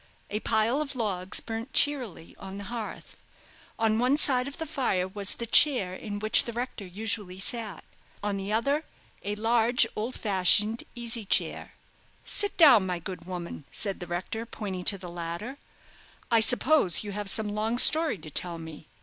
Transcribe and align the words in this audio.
A 0.31 0.39
pile 0.39 0.81
of 0.81 0.95
logs 0.95 1.41
burnt 1.41 1.73
cheerily 1.73 2.35
on 2.39 2.57
the 2.57 2.63
hearth. 2.63 3.21
On 3.77 3.99
one 3.99 4.17
side 4.17 4.47
of 4.47 4.57
the 4.57 4.65
fire 4.65 5.07
was 5.07 5.35
the 5.35 5.45
chair 5.45 5.93
in 5.93 6.17
which 6.17 6.45
the 6.45 6.53
rector 6.53 6.87
usually 6.87 7.37
sat; 7.37 7.83
on 8.23 8.35
the 8.35 8.51
other, 8.51 8.83
a 9.21 9.35
large, 9.35 9.85
old 9.95 10.15
fashioned, 10.15 10.85
easy 10.95 11.23
chair. 11.23 11.73
"Sit 12.25 12.57
down, 12.57 12.87
my 12.87 12.97
good 12.97 13.25
woman," 13.25 13.63
said 13.69 13.99
the 13.99 14.07
rector, 14.07 14.43
pointing 14.43 14.85
to 14.85 14.97
the 14.97 15.07
latter; 15.11 15.59
"I 16.31 16.39
suppose 16.39 17.03
you 17.03 17.11
have 17.11 17.29
some 17.29 17.49
long 17.49 17.77
story 17.77 18.17
to 18.17 18.31
tell 18.31 18.57
me." 18.57 18.87